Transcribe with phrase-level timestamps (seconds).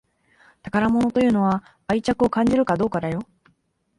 [0.71, 3.21] 宝物というのは愛着を感じるかどうかだよ